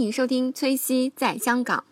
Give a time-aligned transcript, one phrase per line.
[0.00, 1.84] 欢迎收听崔西在香港。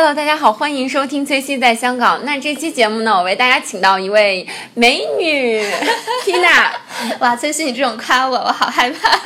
[0.00, 2.24] Hello，大家好，欢迎收听崔西在香港。
[2.24, 5.60] 那这期节目呢，我为大家请到一位美女
[6.24, 6.70] Tina。
[7.18, 9.18] 哇，崔西，你这种夸我，我好害怕。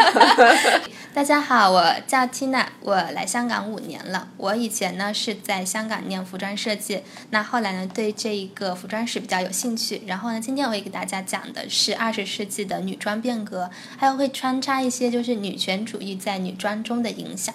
[1.13, 4.29] 大家好，我叫 Tina，我来香港五年了。
[4.39, 10.01] 我以前呢是在香港念服装设计，那后来呢对这一个服装史比较有兴趣。
[10.07, 17.55] 然后呢，今天我会给大家讲的是二十世纪的女装变革，还有会穿插一些就是女权主义在女装中的影响。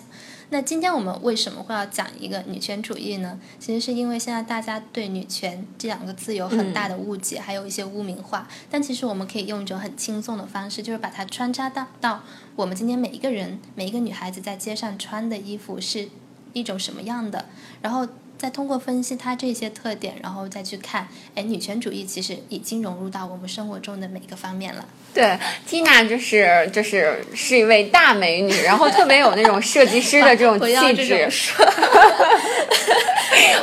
[0.50, 3.38] 那今天我们为什么会要讲一个女权主义呢？
[3.59, 8.48] 其实是因为现在大家对女权这两个字有很大的误解，还有一些污名化。
[8.70, 12.23] 但其实我们可以用一种很轻松的方式，就是把它穿插到到
[12.56, 16.08] 我们今天每一个人、每一个女孩子在街上穿的衣服是
[16.53, 17.45] 一种什么样的，
[17.81, 18.08] 然后
[18.38, 24.86] 再通过分析它这些特点，然后再去看，哎，女权主义其实已经融入到我们生活中的每一个方面了。
[25.14, 31.66] 对，Tina 就是就是是一位大美女，然后特别有那种设计师的这种 气质 这种，说，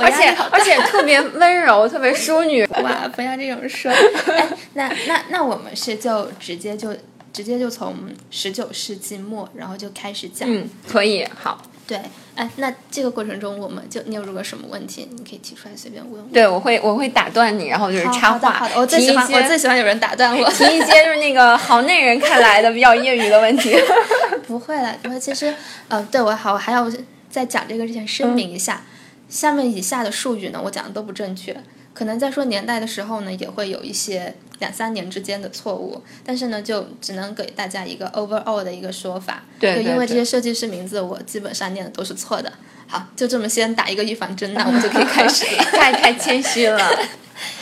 [0.00, 2.66] 而且而且特别温柔，特别淑女。
[2.82, 3.92] 哇，不要这种说。
[3.92, 6.92] 哎，那那那我们是就直接就
[7.32, 7.94] 直接就从
[8.30, 10.52] 十九世纪末，然后就开始讲。
[10.52, 11.62] 嗯，可以，好。
[11.86, 12.00] 对，
[12.34, 16.28] 哎，那这个过程中，我们就你有如果什么问题，你可以提出来随便问我。
[16.32, 20.50] 对，我会我会打断你，然后就是插话，好的好的，我最喜欢我最喜欢有人打断我。
[20.50, 23.76] 提一些就是那个行内人看来的比较业余的问题。
[24.46, 25.18] 不会了，不会。
[25.20, 25.54] 其实，
[25.88, 26.90] 呃，对我好，我还要
[27.30, 28.82] 在讲这个之前声明一下，
[29.28, 31.56] 下面以下的术语呢，我讲的都不正确。
[31.94, 39.44] 可能在说年代的时候呢，也会有一些两三年之间的错误，但是呢，就只能给大家一个 overall 的一个说法。
[39.58, 42.52] 对因为这些设计师名字我基本上念的都是错的。
[42.86, 45.64] 好，就这么先打一个预防针，那我们就可以开始了。
[45.72, 46.78] 太太谦虚了。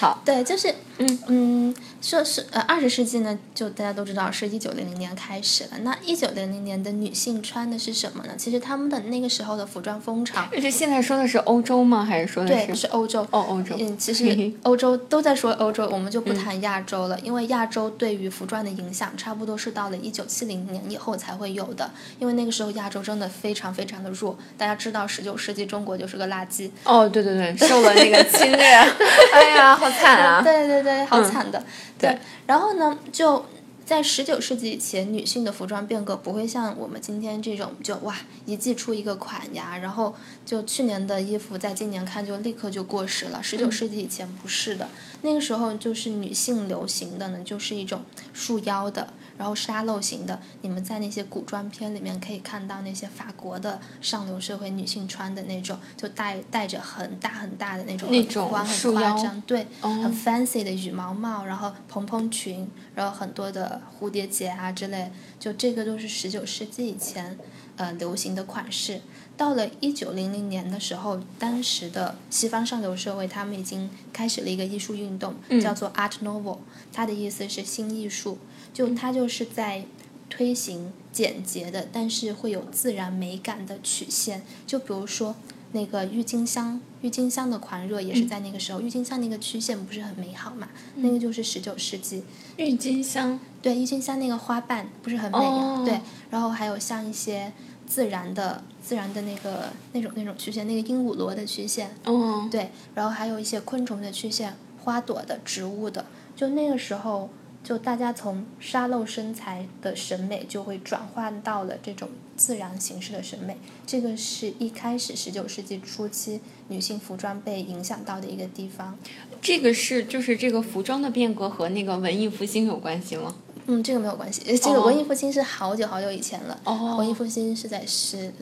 [0.00, 5.70] 好，对，就是嗯嗯，说是呃二十世纪呢，就大家都知道是一九零零年开始了。
[5.82, 8.32] 那一九零零年的女性穿的是什么呢？
[8.36, 12.04] 其实他们的那个时候的服装风潮，这现在说的是欧洲吗？
[12.04, 13.22] 还是说的对，是是欧洲。
[13.30, 13.76] 哦欧洲？
[13.78, 21.88] 嗯，其实欧洲都在说欧洲，我们就不谈亚洲了，因为亚洲对于服装的影响，差不多是到了一九七零年以后才会有的。
[22.18, 28.66] 因为那个时候亚洲真的非常非常的弱，大家知道十九世纪中国就是个垃圾，哦，对对对，受了那个侵略，
[29.32, 30.42] 哎呀，好惨啊！
[30.44, 31.62] 对对对，好惨的。
[31.98, 33.44] 对然后呢，就
[33.84, 38.16] 在十九世纪以前，女性的服装变革不会像我们今天这种就哇
[38.46, 40.14] 一季出一个款呀，然后
[40.46, 43.42] 就去年的衣服在今年看就立刻就过时了。
[43.42, 44.88] 十九世纪以前不是的，
[45.22, 49.12] 那个时候就是女性流行的呢，就是一种束腰的。
[49.42, 65.10] 然后沙漏型的，你们在那些古装片里面可以看到那些法国的上流社会女性穿的那种，就戴戴着很大很大的那种很那种很夸张，对，哦很 fancy 的羽毛帽，然后蓬蓬裙，然后很多的蝴蝶结啊之类，
[65.40, 67.36] 就这个都是十九世纪以前
[67.74, 69.00] 呃流行的款式。
[69.36, 76.58] 到了一九零零年的时候，当时的西方上流社会，他们已经开始了一个艺术运动，嗯叫做 Art Nouveau，
[76.92, 78.38] 它的意思是新艺术，
[78.72, 79.84] 就它就是在
[80.30, 84.42] 推行简洁的，但是会有自然美感的曲线。
[84.66, 85.34] 就比如说
[85.72, 90.68] 那个郁金香，郁金香的狂热也是在那个时候，郁金香那个曲线不是很美好嘛？
[90.96, 92.24] 那个就是十九世纪。
[92.56, 96.00] 郁金香，对，郁金香那个花瓣不是很美、哦对，
[96.30, 97.52] 然后还有像一些
[97.86, 106.04] 自然的、自然的那个那种那种曲线，那个鹦鹉螺的曲线，哦，对，然后还有一些昆虫的曲线、花朵的、植物的，
[106.36, 107.30] 就那个时候，
[107.64, 113.56] 就大家从沙漏身材的审美就会转换到了这种自然形式的审美。
[113.86, 118.98] 这个是一开始十九世纪初期女性服装被影响到的一个地方。
[119.40, 123.34] 这个是就是这个服装的变革和那个文艺复兴有关系吗？
[123.66, 126.60] 嗯，这个没有关系，呃这个文艺复兴是好久好久以前了。
[126.64, 128.32] 哦文艺复兴是在十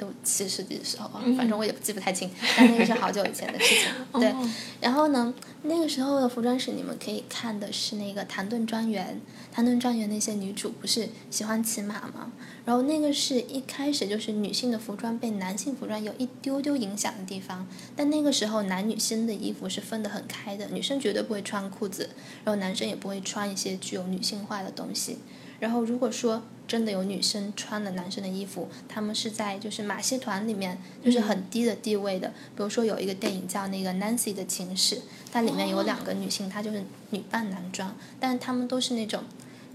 [0.00, 3.92] 六七十几的时候啊，嗯反正我也记不太清，但那个是好久以前的事情。
[4.20, 4.50] 对，哦
[4.80, 5.32] 然后呢，
[5.62, 9.20] 那个时候的服装史你们可以看的是那个谭盾庄园，
[9.52, 12.32] 谭盾庄园那些女主不是喜欢骑马吗？
[12.64, 22.08] 然后那个是一开始就是女性的服装被男性服装有一丢丢影响的地方，但那个时候男女生的衣服是分得很开的，女生绝对不会穿裤子，
[22.44, 25.18] 然后男生也不会穿一些具有女性化的东西。
[25.60, 32.28] 然后如果说真的有女生穿了男生的衣服，他们是在就是马戏团里面就是很低的地位的。
[32.56, 34.96] 比如说有一个电影叫那个《Nancy 的情史》，
[35.30, 39.22] 它里面有两个女性，她就是女扮男装，但是她们都是那种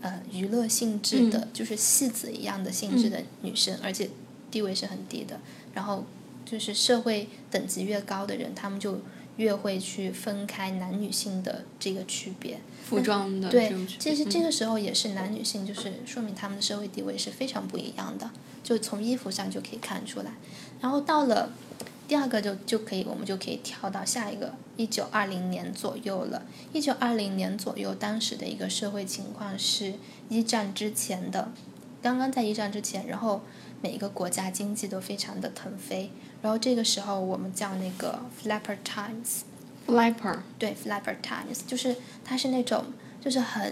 [0.01, 4.09] 呃娱乐性质的，就是戏子一样的性质的女生，而且
[4.49, 5.39] 地位是很低的。
[5.73, 6.05] 然后
[6.45, 9.01] 就是社会等级越高的人，他们就
[9.37, 12.59] 越会去分开男女性的这个区别。
[12.83, 18.29] 服装的对其实这个时候也是男女性，就是说明他们的社会地位是非常不一样的，
[18.63, 20.33] 就从衣服上就可以看出来。
[20.79, 21.49] 然后到了
[22.07, 26.43] 第二个就就可以，我们就可以跳到下一个一九二零年左右了。
[26.71, 29.95] 一九二零年左右，当时的一个社会情况是
[30.29, 31.51] 一战之前的，
[32.03, 33.41] 刚刚在一战之前，然后
[33.81, 36.11] 每一个国家经济都非常的腾飞，
[36.45, 39.41] 然后这个时候我们叫那个 flapper times。
[39.87, 42.85] flapper，对，Flapper Times，就是它是那种
[43.19, 43.71] 就是很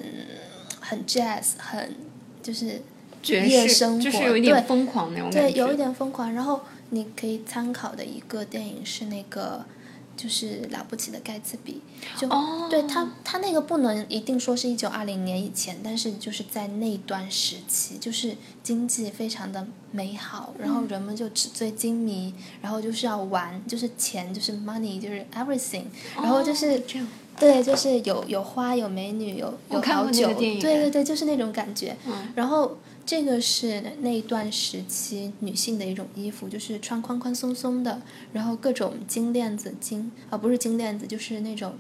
[0.80, 1.96] 很 jazz，很
[2.44, 2.81] 就是
[3.24, 6.31] 夜生活，就是有一点对疯狂那种感对，有一点疯狂。
[6.31, 6.62] 然后
[6.92, 9.66] 你可以参考的一个电影是那个
[10.15, 11.81] 就是了不起的盖茨比，
[12.18, 26.77] 就、哦对他他那个不能一定说是一九二零年以前，但是就是在那段时期，就是经济非常的美好，然嗯后人们就纸醉金迷，然后就是要玩，就是钱，就是 money，就是 everything，然后就是。
[26.77, 27.07] 哦这样，
[27.40, 31.96] 对，就是有有花，有美女，有有好酒，对对对，就是那种感觉。
[32.06, 38.02] 嗯然后这个是那一段时期女性的一种衣服，就是穿宽宽松松的，
[38.32, 41.74] 然后各种金链子、金啊不是金链子，就是那种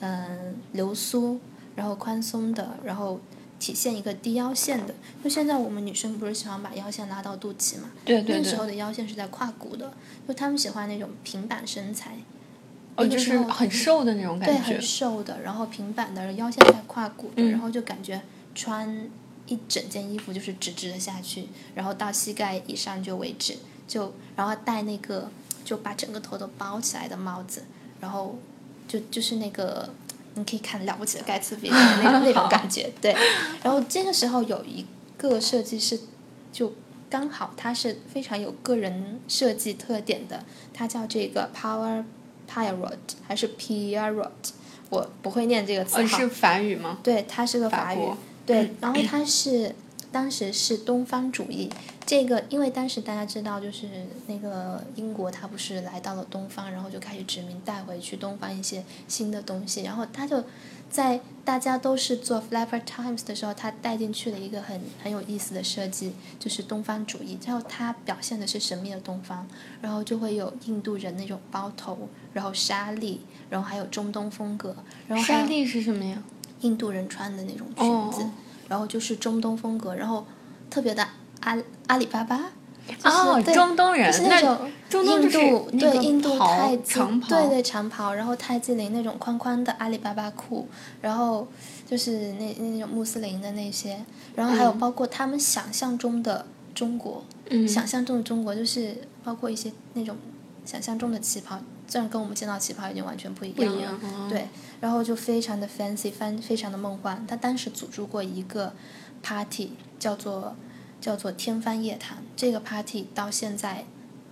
[0.00, 1.40] 嗯流苏，
[1.74, 3.18] 然后宽松的，然后
[3.58, 4.94] 体现一个低腰线的。
[5.24, 7.90] 就现在我们女生不是喜欢把腰线拉到肚脐嘛？
[8.04, 9.92] 对对对那时候，的腰线是在胯骨的，
[10.28, 12.18] 就她们喜欢那种平板身材。
[12.98, 14.82] 哦，就是很瘦的那种，感觉对很。
[14.82, 18.20] 瘦的，然后平板的，腰线在胯骨然后就感觉
[18.54, 19.08] 穿
[19.46, 23.56] 一整件衣服就是直直的下去，然后到膝盖以上就为止，
[23.86, 25.30] 就然后戴那个
[25.64, 27.62] 就把整个头都包起来的帽子，
[28.00, 28.36] 然后
[28.88, 29.88] 就就是那个
[30.34, 33.14] 你可以看了不起的盖茨比的那种那种感觉，对。
[33.62, 34.84] 然后这个时候有一
[35.16, 36.00] 个设计师
[36.52, 36.74] 就
[37.08, 42.04] 刚好他是非常有个人设计特点的，他叫这个 Power
[42.50, 42.96] Pierrot
[43.26, 44.28] 还是 Pierrot，
[44.90, 46.98] 我不会念这个词呃，是法语吗？
[47.02, 48.16] 对，它是个法语法，
[48.46, 49.74] 对，然后它是
[50.10, 51.70] 当时是东方主义，
[52.06, 53.86] 这个因为当时大家知道，就是
[54.26, 60.42] 那个英国，他不是来到了东方，然后就开始殖民，带回去东方一些新的东西，然后他就
[60.90, 67.38] 在大家都是做 Flapper Times 的时候，他带进去了一个很很有意思的设计，就是东方主义。
[67.46, 69.46] 然后他表现的是神秘的东方，
[69.82, 73.20] 然后就会有印度人那种包头，然后纱丽，
[73.50, 74.74] 然后还有中东风格，
[75.06, 76.22] 然后还有沙地是什么呀？
[76.62, 78.30] 印度人穿的那种裙子，哦
[78.68, 80.26] 然后就是中东风格，然后
[80.70, 81.06] 特别的
[81.40, 81.56] 阿
[81.86, 82.52] 阿里巴巴。
[82.88, 84.56] 就是哦，对中东人就是，那那
[84.88, 90.66] 种印度对印度袍太极长袍对对长袍，然后泰姬陵那种宽宽的阿里巴巴裤，
[91.02, 91.46] 然后
[91.86, 94.02] 就是那那种穆斯林的那些，
[94.34, 100.16] 然后还有嗯包括他们想象中的中国，嗯，想象中的中国就是包括一些那种
[100.64, 104.46] 想象中的旗袍，虽然跟我们见到旗袍已经完全不一样了，样哦对，
[104.80, 107.26] 然后就非常的 fancy，非非常的梦幻。
[107.26, 108.74] 他当时组织过一个
[109.22, 110.54] party，叫做
[111.00, 112.18] 叫做天方夜谭。
[112.36, 113.86] 这个 party 到现在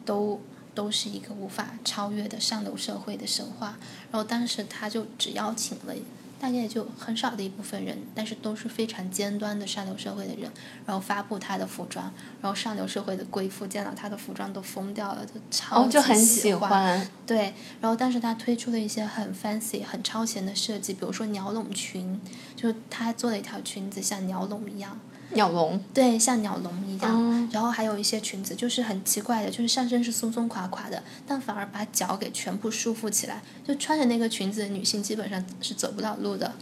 [0.04, 0.38] 都
[0.74, 3.78] 都是一个无法超越的上流社会的神话。
[4.12, 5.94] 然后当时他就只邀请了
[6.38, 10.50] 大概也就很少的一部分人，但是都是非常尖端的上流社会的人，
[10.84, 12.12] 然后发布他的服装，
[12.42, 17.10] 然后上流社会的贵妇见到他的服装都疯掉了，就超就很喜喜欢。
[17.26, 22.20] 对，然后但是他推出了一些很 fancy、很超前的设计，比如说鸟笼裙，
[22.54, 24.98] 就是他做了一条裙子像鸟笼一样，
[25.30, 27.14] 鸟笼，对，像鸟笼一样。
[27.14, 27.48] 哦。
[27.52, 36.52] 然后还有一些裙子就是很奇怪的，就是上身是松松垮垮的，但反而把脚给全部束缚起来，就穿着那个裙子的女性基本上是走不了路的，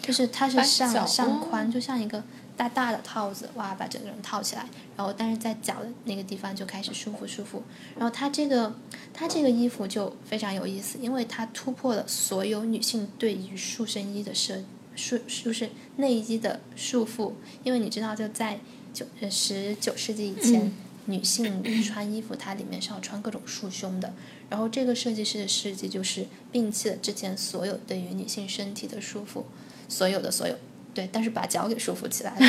[0.00, 1.46] 就是它是上上哦。
[1.50, 2.22] 宽，就像一个
[2.56, 4.64] 大大的套子，哇，把整个人套起来，
[4.96, 7.62] 然后但是在脚的那个地方就开始舒服舒服，
[7.98, 8.72] 然后它这个
[9.12, 14.62] 它这个衣服就非常有意思，因为它突破了所有女性对于束身衣的设
[15.00, 17.32] 束就是内衣的束缚，
[17.64, 18.60] 因为你知道就在
[18.92, 20.60] 九呃十九世纪以前。
[20.60, 20.72] 嗯
[21.06, 24.12] 女性穿衣服，它里面是要穿各种束胸的。
[24.48, 29.42] 然后这个设计师的设计就是摒弃了之前所有对于女性身体的束缚，
[29.88, 30.54] 所有的所有，
[30.94, 32.46] 对，但是把脚给束缚起来了。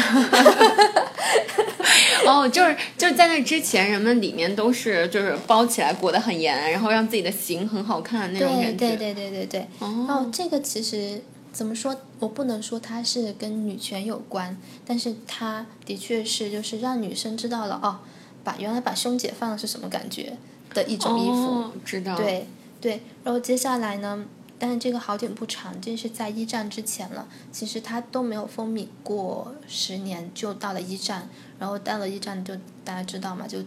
[2.27, 8.73] 哦，就是就是在那之前，人们里面都是就是包起来裹得很严，然后让自己的形很好看那种感觉。
[8.73, 9.67] 对对对对对对。
[9.79, 11.19] 然后哦，这个其实
[11.51, 11.95] 怎么说？
[12.19, 17.99] 我不能说它是跟女权有关，但是它的确是就是让女生知道了哦，
[18.43, 20.37] 把原来把胸解放了是什么感觉
[20.73, 21.35] 的一种衣服。
[21.35, 22.47] 哦，知道。，对
[22.79, 24.25] 对，然后接下来呢，
[24.57, 27.27] 但是这个好景不长，这是在一战之前了。
[27.51, 31.27] 其实它都没有风靡过十年，就到了一战，
[31.59, 32.55] 然后到了一战就
[32.85, 33.59] 大家知道嘛，就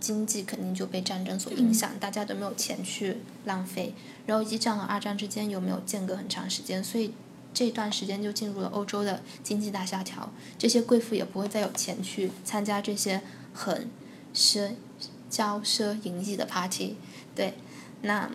[0.00, 3.94] 经济肯定就被战争所影响，大家都没有钱去浪费。
[4.26, 7.12] 然后一战和二战之间又没有间隔很长时间，所以
[7.54, 13.22] 这段时间就进入了欧洲的经济大萧条，这些贵妇也不会再有钱去参加这些
[13.54, 13.88] 很
[14.34, 14.72] 奢
[15.30, 16.96] 骄奢淫逸的 party，
[17.34, 17.54] 对，
[18.02, 18.30] 那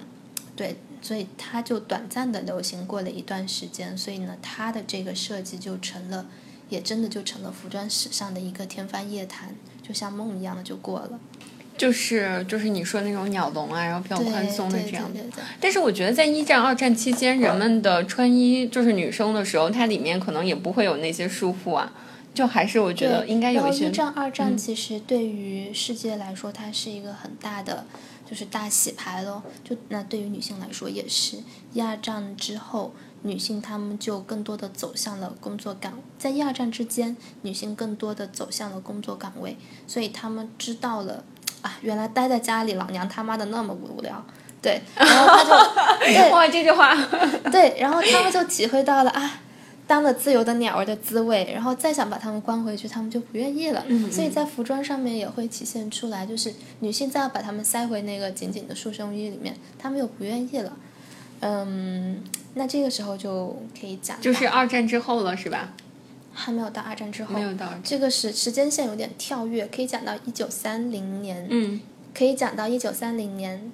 [0.56, 6.26] 对，所以它就短暂的流行过了一段时间，所以呢，它的这个设计就成了，
[6.70, 11.20] 也真的就成了服装史上的一个天方夜谭，就像梦一样的就过了。
[11.82, 15.10] 就是就是你说那种鸟笼啊，然后比较宽松的这样
[15.60, 21.92] 但是我觉得在一战、二战期间，人们的穿衣就是女生的时候，它里面可能也不会有那些束缚啊，
[22.36, 27.84] 就还是我觉得应该有一些一战、二战其实对于世界来说，它是一个很大的，
[28.30, 29.42] 就是大洗牌咯。
[29.64, 31.38] 就那对于女性来说也是，
[31.74, 39.58] 一二战之后，女性她们就更多的走向了工作岗，在一二战之间，女性更多的走向了工作岗位，
[39.88, 41.24] 所以她们知道了
[41.62, 44.24] 啊，原来待在家里，老娘他妈的那么无聊。
[44.62, 45.50] 对，然后他就
[46.06, 46.96] 对哇，这句话
[47.52, 49.40] 对，然后他们就体会到了啊，
[49.88, 53.84] 当了自由的鸟儿的滋味，然后再想把他们关回去，他们就不愿意了。
[53.88, 60.72] 嗯所以在服装上面也会体现出来，就是女性再要把他们塞回那个紧紧的束胸衣里面，他们又不愿意了。
[61.40, 65.70] 嗯，那这个时候就可以讲，就是二战之后了，是吧？
[66.34, 67.74] 还没有到二战之后，没有到。
[67.84, 71.82] 这个时时间线有点跳跃，可以讲到一九三零年，嗯。
[72.14, 73.72] 可以讲到一九三零年，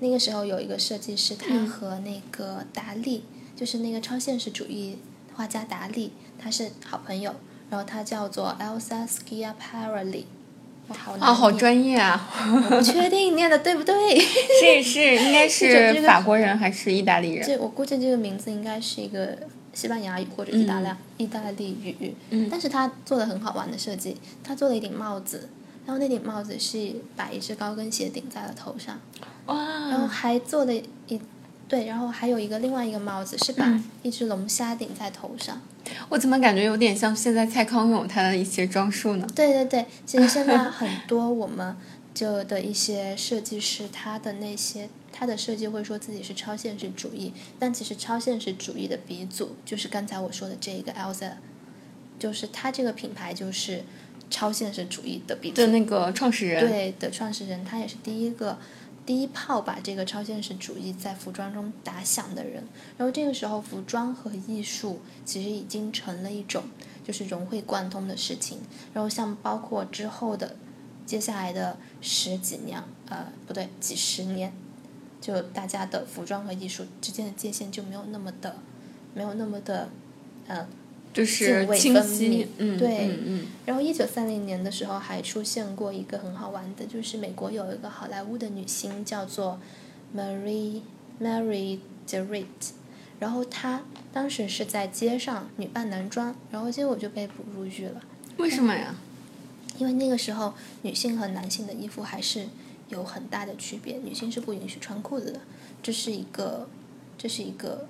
[0.00, 1.66] 那个时候有一个设计师，他嗯。
[1.66, 3.22] 和那个达利，
[3.54, 4.98] 就是那个超现实主义
[5.34, 7.34] 画家达利，他是好朋友，
[7.70, 10.24] 然后他叫做 Elsa Schiaparelli，
[10.88, 12.28] 哇，好难啊，好专业啊！
[12.54, 17.46] 我不确定念的对不对， 是是，应该是法国人还是意大利人？
[17.46, 19.38] 这我估计这个名字应该是一个
[19.76, 25.50] 西班牙语或者意大利、意大利语，嗯但是他做了很好玩的设计，他做了一顶帽子，
[25.84, 28.98] 然后那顶帽子是把一只高跟鞋顶在了头上。
[29.46, 29.54] 哇
[29.90, 31.20] 然后，还做了一
[31.68, 35.60] 对，然后还有一个另外一个帽子是把嗯一只龙虾顶在头上。
[36.08, 39.26] 我怎么感觉有点像现在蔡康永他的一些装束呢？
[39.34, 41.76] 对对对，其实现在 很多我们
[42.14, 51.32] 就的一些设计师，他的那些他的设计会说自己是超现实主义，但其实超现实主义的鼻祖就是刚才我说的这一个 Elsa，
[52.18, 53.82] 就是他这个品牌就是
[54.28, 55.68] 超现实主义的鼻祖的。
[55.68, 58.58] 那个创始人，对的创始人，他也是第一个
[59.06, 62.62] 第一炮把这个超现实主义在服装中打响的人。
[62.98, 66.64] 然后这个时候，服装和艺术其实已经成了一种
[67.02, 68.58] 就是融会贯通的事情。
[68.92, 70.56] 然后像包括之后的
[71.06, 74.52] 接下来的十几年，呃，不对，几十年，
[75.20, 78.56] 就大家的服装和艺术之间的界限就没有那么的，
[79.14, 79.88] 没有那么的，
[80.46, 80.66] 呃，
[81.12, 89.58] 就是清晰，嗯，对嗯嗯，然后一九三零年的时候还出现过一个很好玩的，就是美国有一个好莱坞的女星叫做
[90.14, 90.82] Marie
[91.20, 92.72] Mary d e r i t
[93.18, 93.82] 然后她
[94.12, 98.02] 当时是在街上女扮男装，然后结果就被捕入狱了，
[98.36, 98.94] 为什么呀？
[99.78, 102.48] 因为那个时候女性和男性的衣服还是
[102.88, 105.40] 有很大的区别，女性是不允许穿裤子的，
[105.82, 106.68] 这是一个
[107.18, 107.86] 这是一个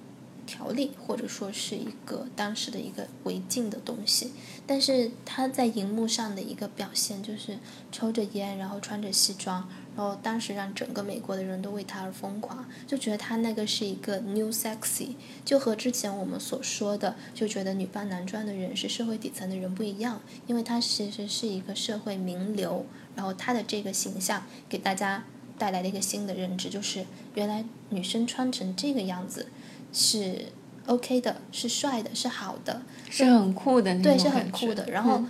[0.47, 4.33] 条例，或者说是一个当时的一个违禁的东西。
[4.67, 7.59] 但是他在荧幕上的一个表现就是
[7.93, 22.85] 抽着烟，然后穿着西装，然后当时让整个美国的人都为他而疯狂，就觉得他那个是一个 new sexy，就和之前我们所说的就觉得女扮男装的人是社会底层的人不一样，因为他其实是一个社会名流，
[23.17, 25.25] 然后她的这个形象给大家
[25.59, 27.05] 带来了一个新的认知，就是
[27.35, 29.49] 原来女生穿成这个样子
[29.93, 30.53] 是
[30.87, 34.89] OK 的，是帅的，是好的，是很酷的那种对，是很酷的。
[34.91, 35.29] 然后嗯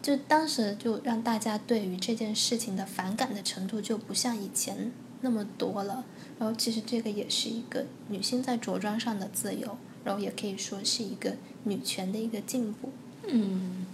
[0.00, 6.04] 就当时就让大家对于这件事情的反感的程度就不像以前那么多了。
[6.38, 12.90] 然后其实这个也是一个女性在着装上的自由，然后也可以说是一个女权的一个进步。
[13.26, 13.86] 嗯，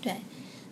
[0.00, 0.18] 对，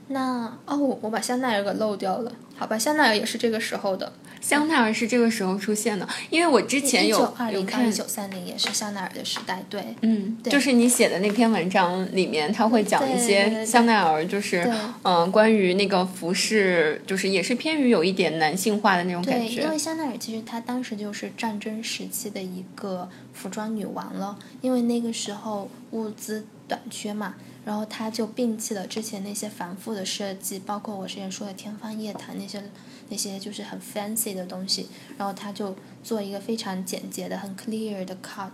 [0.08, 2.32] 那哦，我我把香奈儿给漏掉了。
[2.56, 9.94] 好吧，香奈儿也是这个时候的，香奈儿是这个时候出现的，因为我之前有有看一九三零也是香奈儿的时代，对。
[10.00, 14.72] 嗯，对就是你写的那篇文章里面，他会讲一些香奈儿，就是对
[15.04, 19.78] 嗯，关于那个服饰，就是也是偏于有一点男性化的那种感对，因为。
[19.78, 27.36] 香奈儿其实她当时就是战争时期的一个服装女王了，因为那个时候物资短缺嘛，
[27.68, 32.62] 然后她就摒弃了之前那些繁复的设计，包括我之前说的天方夜谭那些
[33.10, 38.48] 那些就是很 fancy 的东西，然后她就做一个非常简洁的、很 clear 的 cut，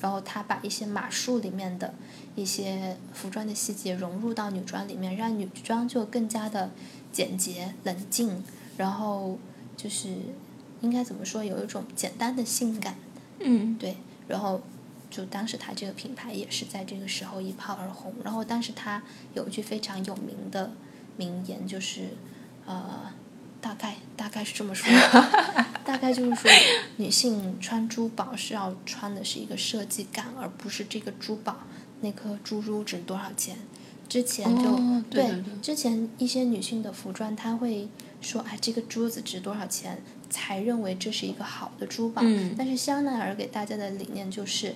[0.00, 1.92] 然后她把一些马术里面的
[2.36, 6.70] 一些服装的细节融入到女装里面，让女装就更加的
[7.10, 8.44] 简洁冷静，
[8.76, 9.36] 然后
[9.76, 10.14] 就是
[10.80, 12.94] 应该怎么说，有一种简单的性感，
[13.40, 13.96] 嗯，对，
[14.28, 14.60] 然后
[15.10, 19.02] 就当时他这个品牌也是在这个时候一炮而红，然后当时他
[19.34, 20.72] 有一句非常有名的
[21.16, 22.10] 名言，就是
[22.64, 23.12] 呃，
[23.60, 26.50] 大概大概是这么说的， 大概就是说
[26.96, 31.56] 女性穿珠宝是要穿的是一个设计感，而不是这个珠宝
[32.00, 33.56] 那颗珠珠值多少钱。
[34.08, 37.88] 之前就、哦对之前一些女性的服装，她会
[38.20, 42.20] 说，哎，这个珠子值多少钱，才认为这是一个好的珠宝。
[42.24, 44.74] 嗯但是香奈儿给大家的理念就是，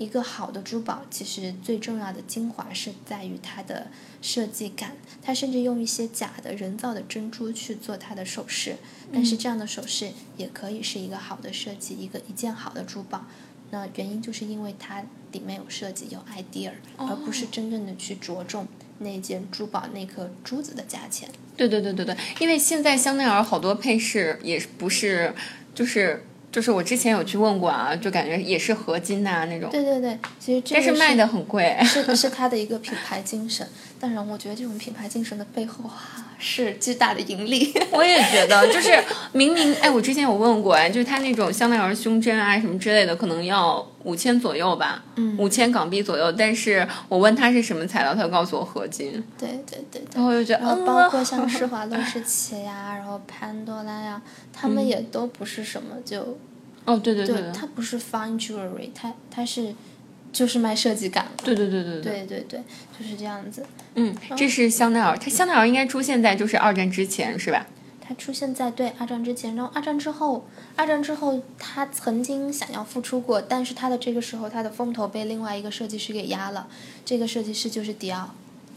[0.00, 3.88] 一个好的珠宝其实最重要的精华是在于它的
[4.22, 4.96] 设计感。
[5.22, 8.76] 它甚至用一些假的人造的珍珠去做它的首饰，
[9.12, 13.26] 但是这样的首饰也可以是一个好的设计，一个一件好的珠宝。
[13.72, 18.66] 那原因就是因为它里面有设计，有 idea，、而不是真正的去着重
[19.00, 21.28] 那件珠宝那颗珠子的价钱。
[21.58, 25.34] 对对对对对，因为现在香奈儿好多配饰也不是，
[25.74, 31.76] 就是就是我之前有去问过啊，就感觉也是合金呐、那种，对对对，其实这个但是卖的很贵。
[31.84, 33.66] 是是它的一个品牌精神。
[34.00, 37.70] 当然，我觉得这种品牌精神的背后啊，是巨大的盈利。
[37.92, 38.98] 我也觉得，就是
[39.32, 46.32] 明明哎，我之前有问过哎，就是它那种香奈儿胸针啊什么之类的，可能要五千左右吧，嗯五千港币左右。
[46.32, 50.24] 但是我问他是什么材料，他就告诉我合金，对对对对然。
[50.24, 56.38] 后我就觉得，然后嗯包括像施华洛世奇呀，然后潘多拉呀，他们也都不是什么就
[56.86, 59.74] 哦，对对对，对，它不是 fine jewelry，它它是
[60.32, 61.44] 就是卖设计感的。
[61.44, 62.62] 对对对对对，对对对，
[62.98, 63.64] 就是这样子。
[63.94, 67.66] 嗯，这是香奈儿，它香奈儿应该出现在就是二战之前是吧？
[68.00, 76.66] 它出现在对二战之前，然后二战之后，二战之后，它曾经想要复出过，但是它的这个时候，它的风头被另外一个设计师给压了。
[77.04, 78.34] 这个设计师就是迪奥，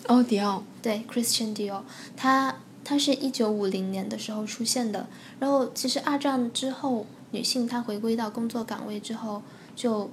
[0.07, 1.81] 哦，迪奥，对，Christian Dior，
[2.15, 5.07] 他他是一九五零年的时候出现的。
[5.39, 9.41] 然后其实二战之后，女性她回归到工作岗位之后，
[9.75, 10.11] 就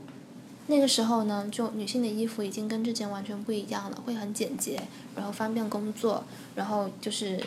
[0.71, 4.81] 那个时候呢，就女性的衣服已经跟之前完全不一样了，会很简洁，
[5.17, 6.23] 然后方便工作，
[6.55, 7.43] 然后就是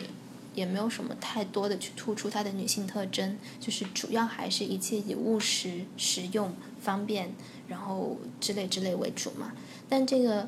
[0.54, 7.32] 也没有什么太多的去突出她的女性特征，就是主要还是一切以务实、实用、方便，
[7.66, 9.52] 然后之类之类为主嘛。
[9.88, 10.46] 但这个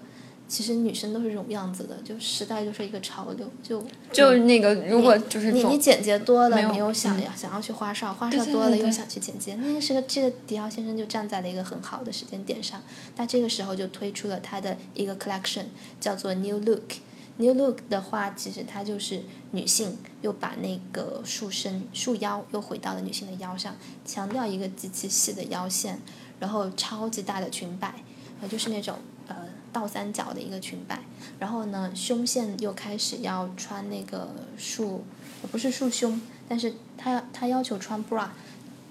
[0.49, 9.55] 其实女生都是这种样子的，就时代就是一个潮流，就就那个如果就是总你你简洁多了，没有你又想嗯要、想要去花哨，花哨多了又想去简洁。
[9.57, 12.83] 那个时候，这个迪奥先生就站在了一个很好的时间点上，
[13.15, 15.65] 他这个时候就推出了他的一个 collection，
[16.01, 16.95] 叫做 New Look。
[17.39, 26.01] New Look 的话，其实它就是女性又把那个束身、束腰又回到了女性的腰上，强调一个极其细的腰线，
[26.41, 27.93] 然后超级大的裙摆，
[28.41, 29.16] 呃，就是那种呃
[29.77, 30.99] 倒三角的一个裙摆，
[31.39, 35.05] 然后呢，胸线又开始要穿那个束，
[35.43, 38.27] 呃不是束胸，但是他他要求穿 bra，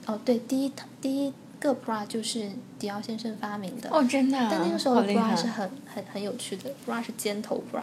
[0.05, 0.71] 哦对，第一
[1.01, 7.81] 第一个 bra 就是迪奥先生发明的，哦，真的啊，但那个时候的 bra 害是很很很有趣的，bra 是尖头 bra，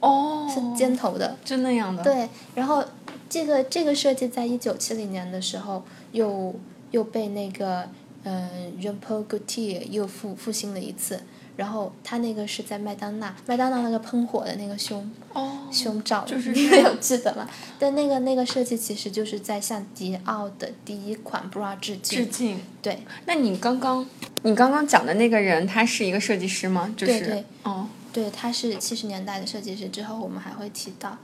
[0.00, 2.84] 哦，是尖头的，就那样的，对，然后
[3.30, 6.54] 这个这个设计在一九七零年的时候又
[6.90, 7.88] 又被那个
[8.24, 11.22] 嗯 Paul Gaultier 又复复兴了一次，
[11.56, 17.48] 然后他那个是在麦当娜，麦当娜那个喷火的那个胸哦，胸罩，就是你没有记得吗？
[17.78, 22.60] 但那个那个设计其实就是在向迪奥的第一款 bra 致敬，致敬。
[22.82, 24.06] 对那你刚刚
[24.42, 26.94] 你刚刚讲的那个人，他是一个设计师吗？
[26.96, 31.16] 就是对对哦，对，他是七十年代的设计师，之后我们还会提到。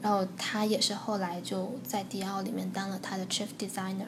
[0.00, 4.06] 然后他也是后来就在迪奥里面当了他的 chief designer。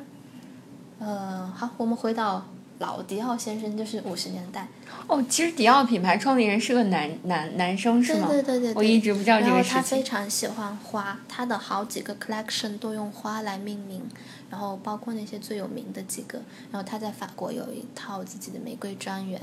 [0.98, 2.46] 呃，好，我们回到
[2.78, 4.66] 老迪奥先生，就是五十年代。
[5.06, 8.28] 哦，其实迪奥品牌创立人是个男男男生是对吗？
[8.28, 8.74] 对对对对。
[8.74, 10.02] 我一直不知道这然后个事他非。
[10.02, 14.02] 常喜欢花，他的好几个 collection 都用花来命名，
[14.50, 16.40] 然后包括那些最有名的几个。
[16.70, 19.40] 然后他在法国有一套自己的玫瑰庄园。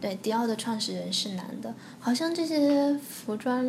[0.00, 3.64] 对，迪奥的创始人是男的，好像这些服装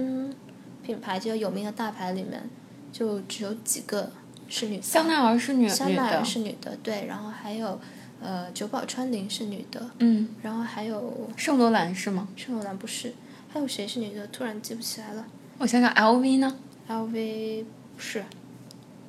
[0.83, 2.49] 品牌这些有名的大牌里面，
[2.91, 4.11] 就只有几个
[4.49, 4.83] 是女的。
[4.83, 7.79] 香奈儿是女女的香奈儿，是女的，对，然后还有
[8.21, 12.27] 呃久保川绫是女的，嗯，然后还有圣罗兰是吗？
[12.35, 13.13] 圣罗兰不是，
[13.49, 14.25] 还有谁是女的？
[14.27, 15.25] 突然记不起来了。
[15.59, 16.55] 我想想，LV 呢
[16.89, 17.63] ？LV
[17.95, 18.23] 不是，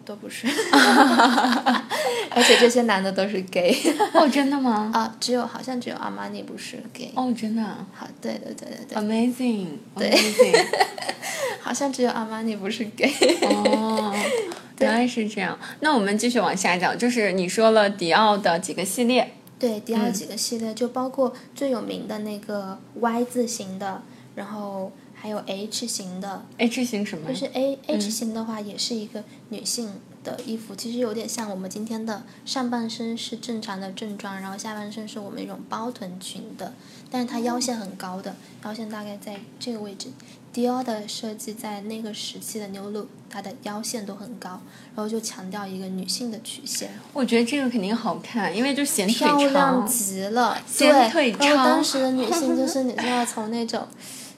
[0.08, 0.46] 都不是，
[2.30, 3.76] 而且这些男的都是 gay
[4.14, 4.90] 哦，真的吗？
[4.94, 7.12] 啊，只有好像只有阿玛尼不是 gay。
[7.14, 7.86] 哦，真的啊。
[7.92, 10.66] 好，对对对对对，，amazing，amazing，
[11.60, 13.12] 好像只有阿玛尼不是 gay。
[13.42, 14.14] 哦，
[14.80, 15.58] 原来是这样。
[15.80, 20.12] 那我们继续往下讲，就是你说了迪奥的几个系列，对，迪奥嗯。
[20.12, 24.00] 几个系列、就包括最有名的那个 Y 字形的，
[24.34, 27.28] 然后还有 H 型的，H 型什么？
[27.28, 29.90] 就是 A H 型的话，也是一个女性
[30.22, 36.72] 的衣服，其实有点像我们今天的上半身是正常的正装，然后下半身是我们一种包臀裙的，
[37.10, 40.08] 但是它腰线很高的，腰线大概在这个位置。
[40.50, 44.60] 迪奥的设计在那个时期的 New Look，它的腰线都很高，
[44.94, 49.86] 然后就强调一个女性的曲线，我觉得这个肯定好看，因为就显腿漂亮长。
[49.86, 50.56] 极了。
[50.66, 53.86] 显腿对，然后长当时的女性就是你知道从那种。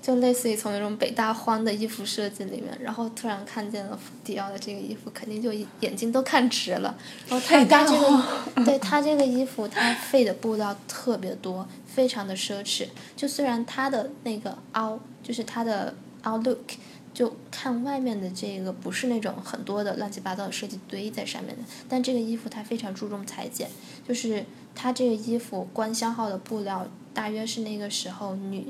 [0.03, 6.97] 就类似于从那种北大荒的衣服设计里面，然后突然看见了迪奥的这个衣服，肯定就眼睛都看直了。
[7.29, 12.87] 然后他北大个，对他这个衣服，他费的布料特别多，非常的奢侈。
[13.15, 16.73] 就虽然他的那个凹，就是他的凹 look，
[17.13, 23.69] 就看外面的这个不是那种很多的乱七八糟的设计堆在上面的，但这个衣服它非常注重裁剪，
[24.09, 28.67] 就是它这个衣服光消耗的布料大约是那个时候女，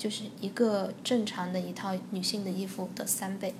[0.00, 3.52] 就是一个正常的一套女性的衣服的三倍，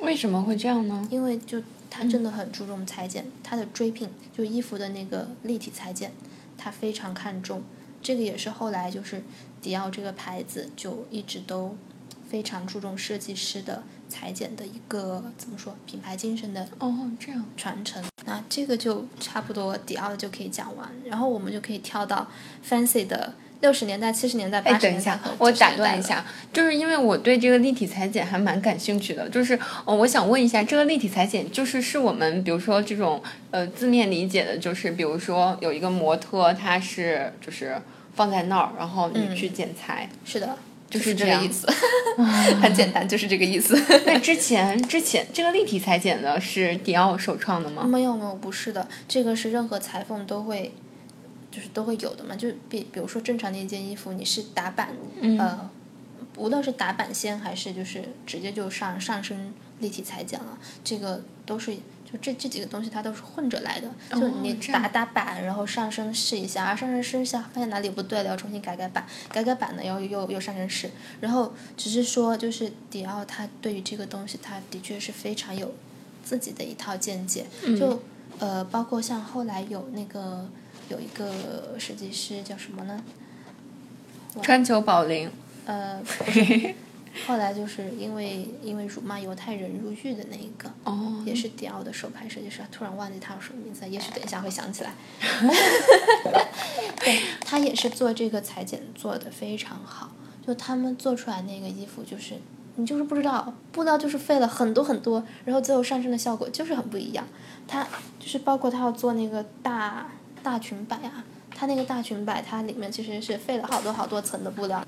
[0.00, 1.08] 为什么会这样呢？
[1.10, 6.12] 因为就它真的很注重裁剪，它的追拼就衣服的那个立体裁剪，
[6.58, 7.62] 它非常看重。
[8.02, 9.22] 这个也是后来就是
[9.62, 11.74] 迪奥这个牌子就一直都
[12.28, 17.42] 非常注重设计师的裁剪的一个怎么说品牌精神的哦，这样。
[17.56, 18.04] 传承。
[18.26, 22.28] 那这个就差不多迪奥就可以讲完，然后我们就可以跳到
[22.62, 25.72] Fancy 的六十年代、七十年代、哎，八十等一下年代和，90我打。
[25.76, 26.22] 断一下，
[26.52, 37.80] 就是因为我对这个立体裁剪还蛮感兴趣的，就是哦，我想问一下，这个立体裁剪就是是我们比如说这种呃字面理解的，就是比如说有一个模特，他是就是
[38.14, 40.08] 放在那儿，然后你去剪裁。
[40.24, 40.58] 是的，
[40.90, 41.66] 就是这个意思
[42.60, 43.80] 很简单，就是这个意思。
[44.04, 47.84] 那之前之前这个立体裁剪的是迪奥首创的吗？
[47.84, 50.72] 没有没有，不是的，这个是任何裁缝都会，
[51.52, 52.34] 就是都会有的嘛。
[52.34, 54.88] 就比比如说正常的一件衣服，你是打版，
[55.20, 55.70] 嗯呃，
[56.36, 63.88] 无论是打版先还是就是直接就上上身立体裁剪了，这个都是就这这几个东西它都是混着来的。
[64.10, 75.72] 就哦你打打版，然后上身试一下，啊上身试一下，发现哪里不对了，要重新改改版，改改版呢，又又又上身试，然后只是说就是迪奥他对于这个东西，他的确是非常有
[76.24, 77.44] 自己的一套见解，
[77.78, 78.00] 就
[78.38, 80.48] 呃，包括像后来有那个
[80.92, 83.02] 有一个设计师叫什么呢？
[84.42, 85.30] 川久保玲。
[85.64, 86.02] 呃，
[87.26, 94.92] 后来就是因为因为辱骂犹太人入狱的那一个，哦，也是迪奥的首牌设计师，突然忘记他叫什么名字了，也许等一下会想起来。
[97.00, 100.12] 对他也是做这个裁剪做的非常好，
[100.46, 102.34] 就他们做出来那个衣服就是。
[102.76, 107.22] 你就是不知道，布料就是费了很多很多，然后最后上身的效果就是很不一样。
[107.68, 107.86] 他
[108.18, 110.10] 就是包括他要做那个大
[110.42, 111.24] 大裙摆啊，
[111.54, 114.84] 它那个大裙摆，它里面其实是费了好多好多层的布料。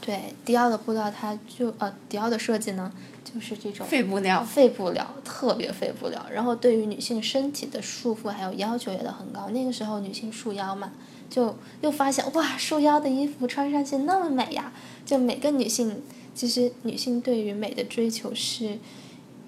[0.00, 2.90] 对，迪奥的布料，它就呃，迪奥的设计呢，
[3.24, 4.42] 就是这种废布料。
[4.42, 6.24] 肺布料，特别废布料。
[6.32, 9.50] 然后对于女性身体的束缚还有要求也都很高。
[9.50, 10.92] 那个时候女性束腰嘛，
[11.28, 14.72] 就又发现哇，束腰的衣服穿上去那么美呀！
[15.04, 16.00] 就每个女性，
[16.34, 18.78] 其实女性对于美的追求是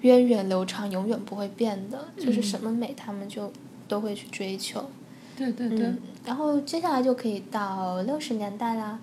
[0.01, 2.09] 源远流长，永远不会变的。
[2.19, 3.51] 就是什么美，她们就
[3.87, 4.91] 都会去追求。
[5.41, 5.87] 对对对。
[5.87, 8.99] 嗯，然后接下来就可以到六十年代啦。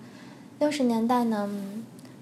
[0.59, 1.49] 六十年代呢，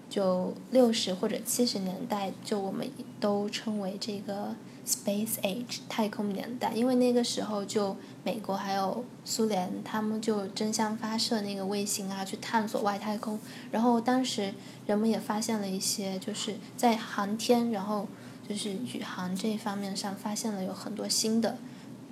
[0.09, 13.39] 就六十或者七十年代，就我们都称为这个 Space Age 太空年代，因为那个时候就美国还有苏联，他们就争相发射那个卫星啊，去探索外太空。
[13.71, 14.53] 然后当时
[14.85, 18.07] 人们也发现了一些，就是在航天，然后
[18.47, 21.57] 就是宇航这一方面上发现了有很多新的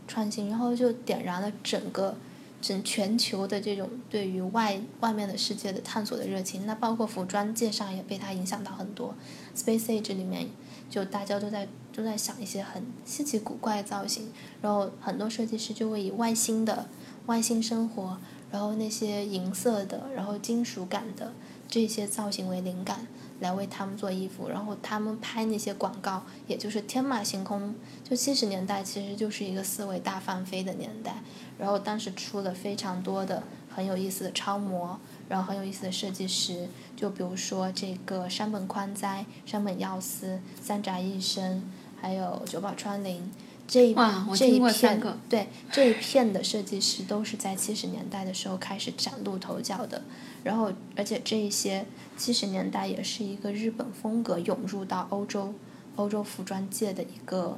[0.07, 2.15] 创新，然后就点燃了整个。
[2.61, 9.13] 整全球的这种对于外外面的世界的探索的热情，那包括服装界上也被它影响到很多。
[9.55, 10.47] Space Age 里面
[10.89, 14.31] 就大家都在都在想一些很稀奇古怪的造型，
[14.63, 16.87] 然后很多设计师就会以外星的
[17.27, 18.17] 外星生活，
[18.49, 21.33] 然后那些银色的，然后金属感的
[21.67, 23.05] 这些造型为灵感，
[23.39, 27.76] 来为他们做衣服，然后他们拍那些广告，也就是天马行空。
[28.04, 31.15] 就七十年代其实就是一个思维大放飞的年代，
[31.58, 41.63] 然后当时出了非常多的很有意思的超模，然后很有意思的设计师，就比如说这个山本宽哉、山本耀司、三宅一生，
[42.00, 43.21] 还有久保川绫。
[43.67, 43.95] 这一
[44.36, 45.17] 这一片个。
[45.28, 50.04] 对这一片的设计师都是在七十年代的时候开始崭露头角的，
[50.43, 51.86] 然后而且这一些
[52.17, 55.54] 七十年代也是一个日本风格涌入到欧洲
[55.95, 57.58] 欧洲服装界的一个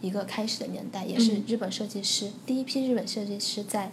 [0.00, 1.44] 一个开始的年代，也是嗯。
[1.46, 3.92] 日本设计师、第一批日本设计师在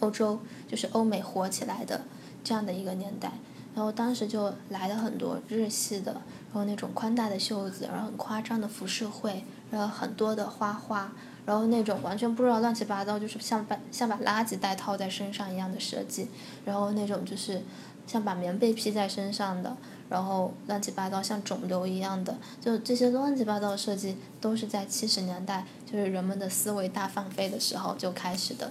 [0.00, 0.38] 欧洲
[0.68, 2.02] 就是欧美火起来的
[2.44, 3.32] 这样的一个年代。
[3.74, 11.10] 然后当时就来了很多日系的，然后那种宽大的袖子，然后很夸张的浮世绘，然后很多的花花，
[11.44, 16.28] 然后那种完全不知道乱七八糟，就是像把像把垃圾袋套在身上一样的设计，
[16.64, 17.62] 然后那种就是
[18.06, 19.76] 像把棉被披在身上的，
[20.08, 28.70] 然后乱七八糟像肿瘤一样的，就这些乱七八糟的设计都是在七十年代，就是人们的思维大放飞的时候就开始的。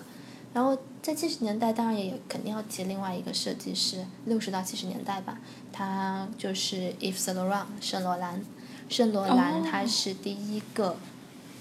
[0.54, 5.38] 然后在七十年代，当然也肯定要提另外一个设计师，六十到七十年代吧，
[5.74, 8.42] 他就是 Yves Saint Laurent 圣罗兰。
[8.90, 10.98] 圣罗兰哦他是第一个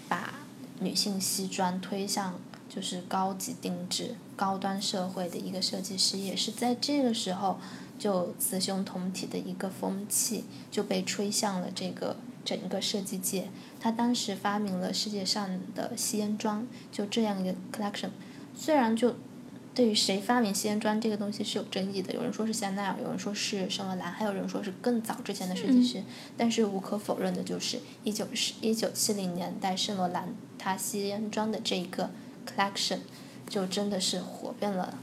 [0.09, 0.35] 把
[0.81, 7.59] 女性西装推向就是高级定制、高端社会的一个设计师，也是在这个时候，
[7.99, 13.49] 就雌雄同体的一个风气就被吹向了这个整个设计界。
[13.81, 18.11] 他当时发明了世界上的吸烟装，就这样一个 collection。
[18.57, 19.15] 虽然就
[19.75, 26.03] 对于谁发明吸烟装这个东西是有争议的，有人说是香奈儿，有人说是圣罗兰，还有人说是更早之前的设计师。
[26.37, 32.11] 但是无可否认的就是，一九是一九七零年代圣罗兰它吸烟装的这一个
[32.47, 33.01] collection，
[33.49, 34.97] 就真的是火遍了。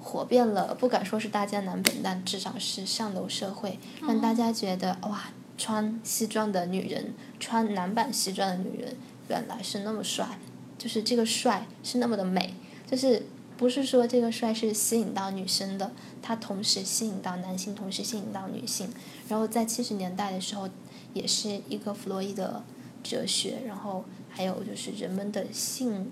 [0.00, 8.96] 火遍了，不敢说是大江南北，但至少是上流社会，让大家觉得哇，穿西装的女人，穿男版西装的女人，
[9.28, 10.38] 原来是那么帅，
[10.76, 12.54] 就是这个帅是那么的美，
[12.84, 13.24] 就是
[13.62, 18.88] 不是说这个帅是吸引到女生的，他同时吸引到男性，同时吸引到女性。
[19.28, 20.68] 然后在七十年代的时候，
[21.14, 22.64] 也是一个弗洛伊德
[23.04, 26.10] 哲学，然后还有就是人们的性，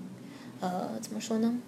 [0.61, 1.59] 呃，怎么说呢？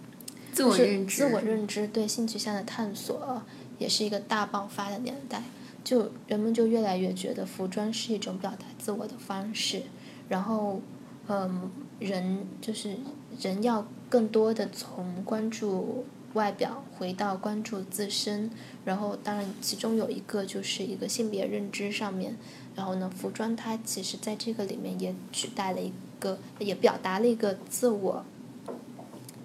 [0.52, 3.42] 自我就是认知，自我认知对性取向的探索，
[3.80, 5.42] 也是一个大爆发的年代。
[5.82, 9.82] 就人们就越来越觉得服装是一种表达自我的方式，
[10.28, 10.80] 然后，
[11.26, 11.68] 嗯，
[11.98, 12.94] 人就是
[13.40, 18.51] 人要更多的从关注外表回到关注自身，
[18.85, 22.37] 然后当然其中有一个就是一个性别认知上面，
[22.77, 28.22] 然后呢，服装它其实在这个里面也取代了一个，也表达了一个自我。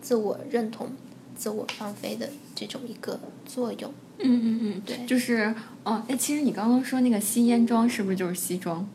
[0.01, 0.89] 自我认同、
[1.33, 3.93] 自我放飞的这种一个作用。
[4.19, 8.85] 嗯嗯嗯，对就是哦，哎，其实你刚刚说那个吸烟装是不是就是西装？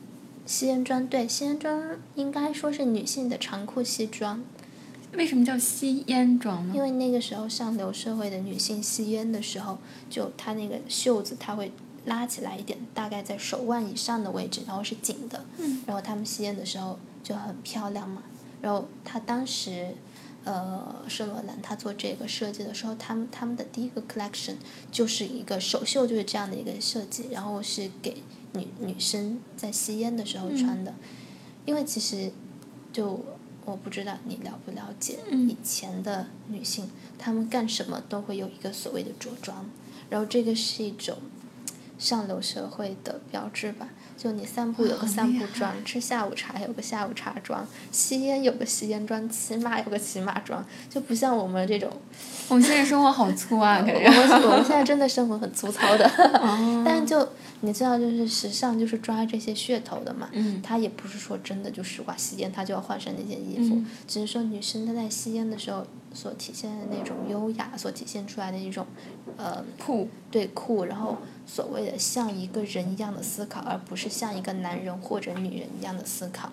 [0.44, 4.42] 吸烟装对，吸烟装应该说是女性的长裤西装，
[5.14, 6.74] 为什么叫吸烟装呢？
[6.74, 11.70] 因为那个时候上流社会的女性吸烟的时候，就她那个袖子她会
[12.06, 15.44] 拉起来一点，大概在手腕以上的位置，然后是紧的。
[15.58, 15.82] 嗯。
[15.86, 18.22] 然后她们吸烟的时候就很漂亮嘛。
[18.62, 19.94] 然后她当时，
[20.44, 24.54] 呃，圣罗兰她做这个设计的时候，他们他们的第一个 collection
[24.90, 28.22] 就是一个首秀，就是这样的一个设计，然后是给
[28.54, 30.94] 女女生在吸烟的时候穿的，
[31.66, 32.32] 因为其实
[32.92, 33.20] 就
[33.64, 39.66] 我不知道你了不了解，嗯以前的女性她们干什么都会有一个所谓的着装，
[40.10, 41.18] 然后这个是一种
[41.98, 43.88] 上流社会的标志吧。
[44.22, 51.90] 就你散步有个散步装，吃下午茶有个下午茶装，吸烟有个吸烟装，骑马有个骑马装，就不像我们这种
[52.48, 54.08] 我们现在生活好粗啊，感我觉。
[54.38, 56.06] 们我们现在真的生活很粗糙的，
[56.38, 57.28] 哦但就
[57.62, 60.28] 你知道，就是时尚就是抓这些噱头的嘛。
[60.30, 68.86] 嗯它也不是说真的就是哇吸烟，他就要换上那件衣服，嗯只是说女生她在吸烟的时候所体现的那种优雅，所体现出来的一种，
[69.36, 76.52] 呃，酷，对酷，然后所谓的像一个人一样的思考，而不是像一个男人或者女人一样的思考。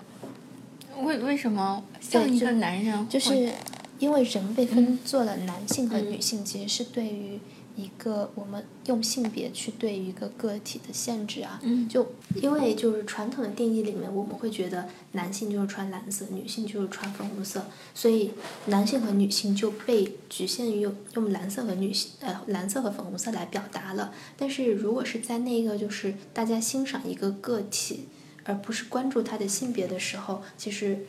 [1.01, 3.09] 为为什么像一个男人会？
[3.09, 3.53] 就是
[3.99, 7.39] 因为人被嗯分做了男性和女性，其实是对于
[7.79, 11.59] 一个我们用性别去对一个个体的限制啊。
[11.63, 18.31] 嗯就因为就是传统的定义里面，我们会觉得男性就是穿蓝色，女性就是穿粉红色，所以
[18.65, 24.13] 男性和女性就被局限于用用蓝色和女性呃蓝色和粉红色来表达了。
[24.37, 28.07] 但是如果是在那个就是大家欣赏一个个体，
[28.43, 31.05] 而不是关注他的性别的时候，其实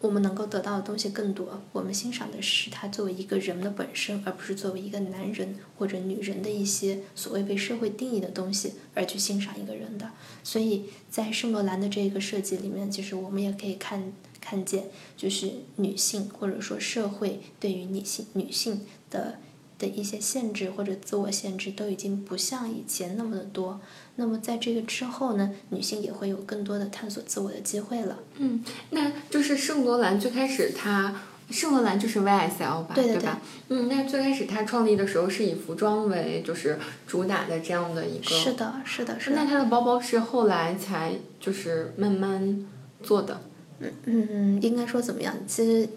[0.00, 1.60] 我们能够得到的东西更多。
[1.72, 10.10] 我们欣赏的是他作为一个人的本身，而不是作为一个男人或者女人的一些所谓被社会定义的东西而去欣赏一个人的。
[10.42, 14.84] 所以在圣罗兰的这个设计里面，其实我们也可以看看见，
[15.16, 19.38] 就是女性或者说社会对于女性女性的
[19.78, 23.80] 的一些限制或者自我限制都已经不像以前那么的多。
[24.16, 28.18] 那么在这个之后呢，女性也会有更多的探索自我的机会了。
[28.36, 31.14] 嗯，那就是圣罗兰最开始它，
[31.50, 33.40] 圣罗兰就是 YSL 吧，对对吧？
[33.68, 38.24] 嗯，那最开始它创立的时候是以服装为就是主打的这样的一个。
[38.30, 39.36] 是的，是的，是的。
[39.36, 42.66] 那它的包包是后来才就是慢慢
[43.02, 43.40] 做的。
[43.78, 45.34] 嗯嗯，应该说怎么样？
[45.46, 45.88] 其实，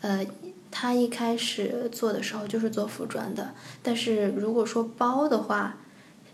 [0.00, 0.26] 呃，
[0.72, 5.76] 他一开始做的时候就是做服装的，但是如果说包的话，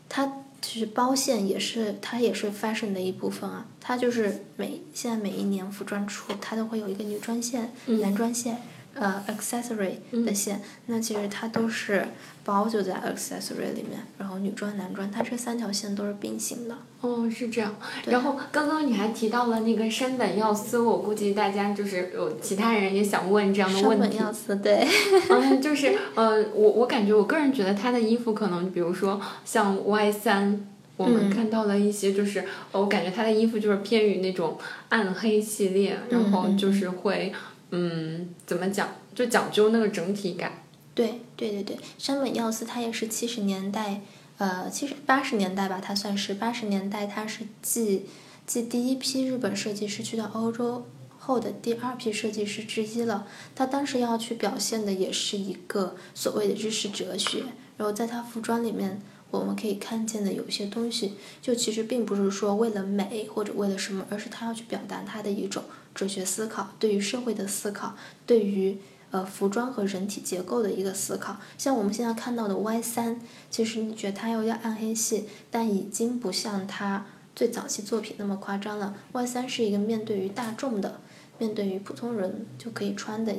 [0.08, 3.66] 它其实包线也是它也是 fashion 的一部分啊。
[3.80, 8.62] 它就是每现在每一年服装出，它都会有一个女装线、男装线。
[8.94, 12.06] 呃，accessory 的线，那其实它都是
[12.44, 16.76] 包就在 accessory 里面，然后女装、男装，它这三条线都是并行的。
[17.00, 17.74] 哦，是这样。
[18.06, 24.02] 然后刚刚你还提到了那个山本耀司，我估计大家就是有其他人也想问这样的问题。
[24.02, 24.86] 山本耀司，对。
[25.28, 34.56] 嗯，就是呃，我我感觉我个人觉得他的衣服可能，比如说像 Y 三，我们看到了一些，就是、呃我感觉他的衣服就是偏于那种
[34.88, 37.32] 暗黑系列，然后就是会
[37.76, 40.62] 嗯怎么讲，就讲究那个整体感。
[40.94, 44.02] 对对对对，山本耀司他也是七十年代，
[44.38, 48.06] 呃，七十八十年代吧，他算是八十年代，他是继
[48.46, 50.86] 继第一批日本设计师去到欧洲
[51.18, 53.26] 后的第二批设计师之一了。
[53.56, 57.42] 他当时要去表现的也是一个所谓的日式哲学，
[57.76, 59.02] 然后在他服装里面。
[59.38, 65.62] 我们可以看见的有些东西，就其实并不是说为了美或者为了什么，而是他要去表达他的一种
[65.94, 67.94] 哲学思考，对于社会的思考，
[68.26, 68.78] 对于
[69.10, 71.36] 呃服装和人体结构的一个思考。
[71.56, 73.20] 像我们现在看到的 Y 三，
[73.50, 78.94] 其实你觉得它有点暗黑系，但已经不像它最早期作品那么夸张了。
[79.12, 81.00] Y 三是一个面对于大众的，
[81.38, 83.34] 面对于普通人就可以穿的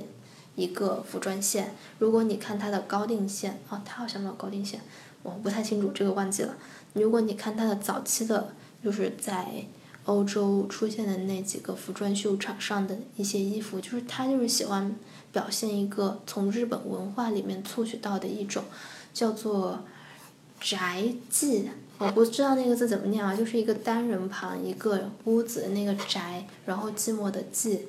[0.55, 1.75] 一个服装线。
[1.99, 4.79] 如果你看它的高定线，哦，它好像没有高定线。
[5.25, 6.55] 我不太清楚，这个忘记了。
[6.93, 9.65] 如果你看他的早期的，就是在
[10.05, 14.95] 欧洲出现的那几个服装秀场上的一些衣服，就是他就是喜欢
[15.31, 18.63] 表现一个从日本文化里面萃取到的一种
[19.13, 19.83] 叫做
[20.61, 21.65] 宅寂。
[21.97, 27.79] 我不知道那个字怎么念啊，就是一个单人旁一个屋子的那个宅，然后寂寞的寂，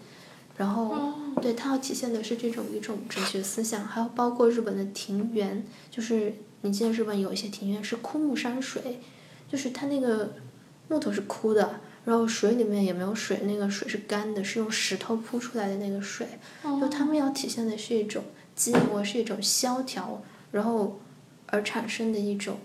[0.57, 9.01] 然后对它要体现的是这种一种哲学思想，还有包括日本的庭园，就是你记得日本有一些庭院是枯木山水，
[9.49, 10.35] 就是它那个
[10.89, 16.27] 木头是枯的，然后水里面也没有水，那个水是干的，是用石头铺出来的那个水，
[16.63, 18.25] 就他们要体现的是一种
[18.57, 20.99] 寂寞，是一种萧条，然后
[21.47, 22.59] 而产生的一种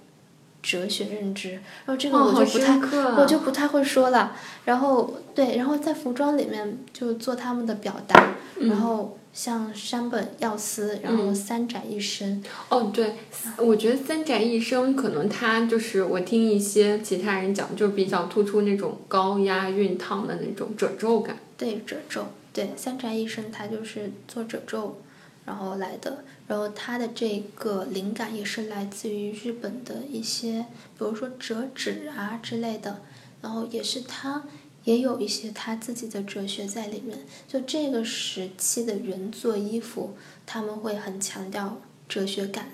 [0.61, 2.79] 哲学认知，然后这个我就不太，
[3.17, 4.35] 我就不太会说了。
[4.65, 13.15] 然后对，然后在服装里面就做他们的表达，然后像山本耀司，然后三宅一生，哦，对，
[13.57, 21.37] 我觉得三宅一生可能他就是我听一些其他人讲，就比较突出那种高压熨烫的那种褶皱感。
[21.57, 25.01] 对褶皱，对三宅一生他就是做褶皱，
[25.45, 30.65] 然后来的，然后他的这个灵感也是来自于日本的一些，
[30.97, 33.01] 比如说折纸啊之类的，
[33.41, 34.43] 然后也是他
[34.83, 37.17] 也有一些他自己的哲学在里面。
[37.47, 42.69] 就这个时期的人做衣服，他们会很强调哲学感，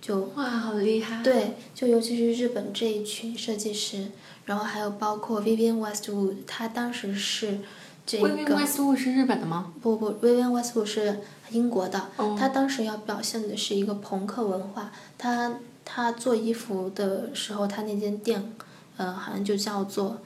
[0.00, 1.22] 就哇，好厉害！
[1.22, 4.08] 对，就尤其是日本这一群设计师，
[4.44, 7.60] 然后还有包括 Vivienne Westwood，他当时是
[8.04, 9.72] 这薇薇个 Westwood 是日本的吗？
[9.80, 14.90] 不不，Vivienne Westwood 是英国的，哦他当时要表现的是一个朋克文化。
[15.16, 18.52] 他他做衣服的时候，他那间店，
[18.96, 20.20] 呃，好像就叫做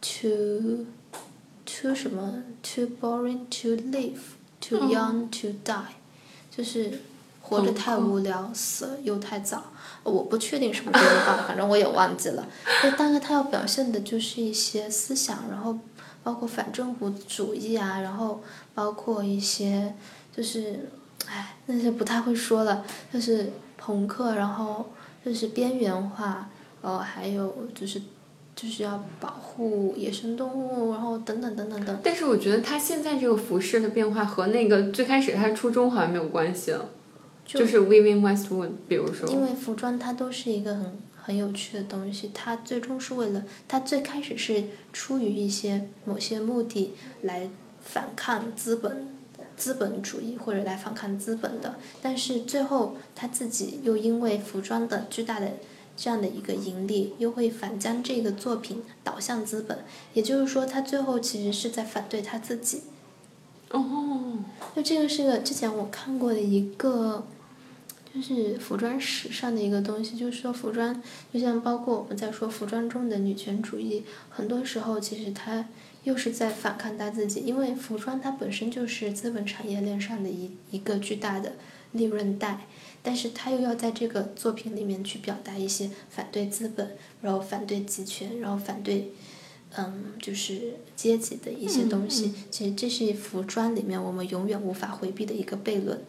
[0.00, 0.86] Too
[1.64, 4.18] Too 什么 Too boring to live,
[4.60, 5.94] Too 哦 young to die，
[6.50, 7.00] 就是
[7.40, 9.64] 活着太无聊，死了又太早。
[10.02, 12.46] 我不确定是不是这句话，反正我也忘记了。
[12.82, 15.78] 就大概他要表现的就是一些思想，然后
[16.28, 18.42] 包括反政府主义啊，然后
[18.74, 19.94] 包括一些
[20.30, 20.90] 就是，
[21.26, 24.90] 哎，那些不太会说了，就是朋克，然后
[25.24, 26.50] 就是边缘化，
[26.82, 28.02] 呃，还有就是
[28.54, 31.98] 就是要保护野生动物，然后等等等等等。
[32.04, 36.90] 但是我觉得他现在这个服饰的变化和那个最开始他初衷好像没有关系了，
[37.46, 39.26] 就就是 Vivienne Westwood，比如说。
[39.30, 40.98] 因为服装它都是一个很
[41.28, 44.64] 很有趣的东西，它最终是为了它最开始是
[44.94, 47.50] 出于一些某些目的来
[47.82, 49.14] 反抗资本。
[49.58, 55.50] 资本主义或者来反抗资本的，但是最后他自己又因为服装的巨大的
[55.96, 62.82] 这样的一个盈利，又会反将这个作品导向资本，也就是说，他最后其实是在反对他自己。
[63.72, 64.38] 哦，
[64.76, 67.26] 就这个是个之前我看过的一个，
[68.20, 71.00] 就是服装史上的一个东西，就是说服装，
[71.32, 75.68] 就像包括我们在说服装中的女权主义，很多时候其实它
[76.02, 81.52] 又是在反抗它自己，因为服装它本身就是资本产业链上的一一个巨大的
[81.92, 82.66] 利润带，
[83.04, 89.12] 但是它又要在这个作品里面去表达一些反对资本，然后反对集权，然后反对。
[89.76, 96.00] 嗯，就是阶级的一些东西，其实这是服装里面我们永远无法回避的一个悖论。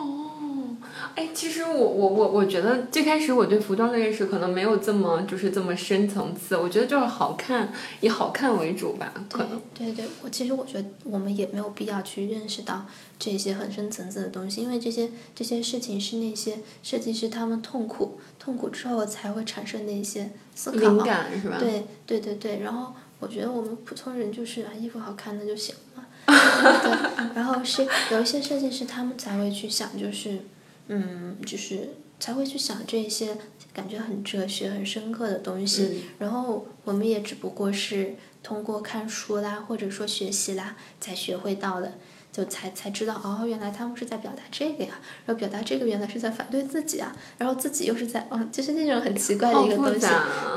[0.00, 0.76] 哦，
[1.14, 9.60] 哎，其实我我我我觉得最开始我对服装的认识可能没有这么就是这么深层次，我觉得就是好看，以好看为主吧，可能。
[9.74, 12.86] 对对，我其实我觉得我们也没有必要去认识到
[13.18, 20.78] 这些很深层次的东西，因为这些这些事情是那些设计师他们痛苦痛苦之后才会产生的一些思考。
[20.78, 21.56] 灵感是吧？
[21.58, 25.80] 对对对对，然后我觉得我们普通人就是啊，衣服好看那就行了。
[26.26, 30.40] 对，然后是有一些设计师，他们才会去想，就是，
[30.88, 33.36] 嗯，就是才会去想这些
[33.72, 36.04] 感觉很哲学、很深刻的东西。
[36.18, 41.94] 然后我们也只不过是通过看书啦，或者说学习啦，才学会到的，
[42.30, 50.06] 就才才知道哦，原来他们是在表达这个呀，然后表达这个原来是在反对自己啊，然后自己又是在，哦，就是那种很奇怪的一个东西。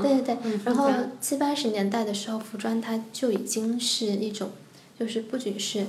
[0.02, 4.52] 对对对，然后七八十年代的时候，服装它就已经是一种。
[5.04, 5.86] 就是不仅是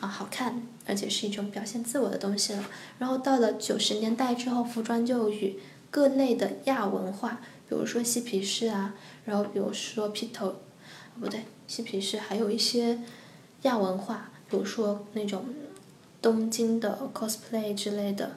[0.00, 2.64] 啊好看，而且是一种表现自我的东西了。
[2.98, 5.56] 然后到了九十年代之后，服装就与
[5.88, 10.56] 各类的亚文化，比如说嬉皮士啊，然后比如说披头，
[11.20, 12.98] 不对，嬉皮士还有一些
[13.62, 15.44] 亚文化，比如说那种
[16.20, 18.36] 东京的 cosplay 之类的。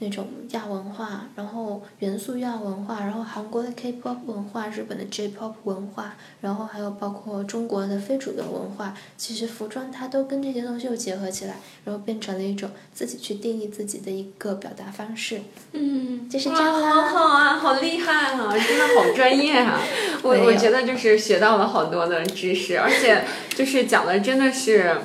[0.00, 15.40] 那种亚文化，然后元素亚文化，然后韩国的 K-pop 文化，日本的 J-pop 文化，然后还有包括中国的非主流文化，其实服装它都跟这些东西又结合起来，然后变成了一种自己去定义自己的一个表达方式。
[15.72, 19.80] 嗯，就是这样好好啊，好厉害啊，真的好专业啊！
[20.22, 23.24] 我我觉得就是学到了好多的知识，而且
[23.54, 24.96] 就是讲的真的是。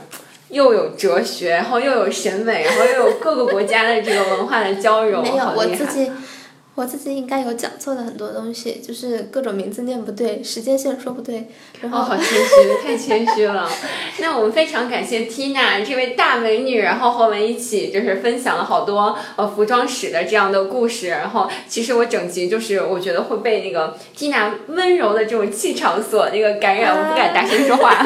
[0.50, 5.46] 又有哲学，然后又有审美， 然后又有各个国家的这个文化的交融，没有！
[5.56, 6.12] 我自己，
[6.76, 11.48] 我自己应该有讲错的很多东西，就是各种名字念不对，时间线说不对，
[11.82, 13.70] 然哦，后好谦虚， 太谦虚了。
[14.20, 21.10] 那我们非常感谢 Tina 这位大美女，然后和我们一起就是分享了好多呃服装史的这样的故事。
[21.10, 28.04] 然后其实我整集就是我觉得会被那个 Tina 温柔的这种气场所那个感染，我不敢大声说话。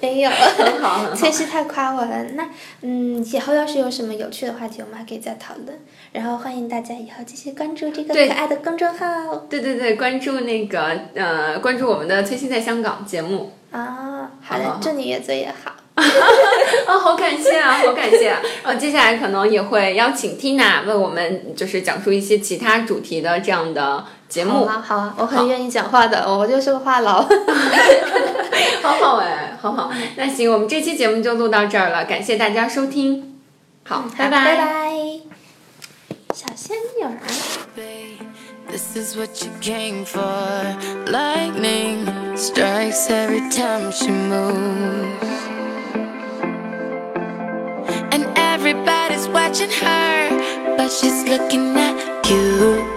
[0.00, 2.22] 没有，很好很好确实太夸我了。
[2.34, 2.48] 那
[2.82, 5.78] 嗯，以后要是有什么有趣的话题，我们还可以再讨论。
[6.12, 13.52] 然后欢迎大家以后继续关注这个可爱的公众号对对对，关注那个呃，关注我们的《崔西在香港》节目。
[13.70, 14.30] 啊。
[14.42, 15.72] 好的，祝你越做越好。
[15.94, 16.02] 啊、
[16.98, 18.40] 好感谢啊，好感谢啊！
[18.64, 24.64] 然后接下来可能也会邀请 Tina 为我们就是讲述一些其他主题的这样的节目。
[24.64, 27.26] 好啊，好啊，我很愿意讲话的，我就是个话痨。
[28.82, 29.92] 好好哎，好好。
[30.16, 33.40] 那行，我们这期节目就录到这儿了，感谢大家收听。
[33.84, 34.92] 好，拜拜拜拜。
[36.34, 37.18] 小仙女儿。
[38.68, 40.20] This is what you came for.
[41.10, 42.06] Lightning
[42.36, 45.18] strikes every time she moves.
[48.12, 52.10] And everybody's watching her, but she's looking at you.
[52.30, 52.89] You.